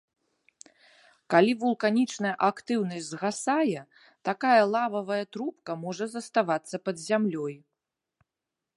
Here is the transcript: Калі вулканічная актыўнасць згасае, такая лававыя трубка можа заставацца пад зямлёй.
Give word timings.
Калі 1.33 1.51
вулканічная 1.63 2.31
актыўнасць 2.49 3.09
згасае, 3.11 3.81
такая 4.31 4.57
лававыя 4.73 5.23
трубка 5.33 5.71
можа 5.85 6.05
заставацца 6.19 6.75
пад 6.89 6.95
зямлёй. 7.09 7.55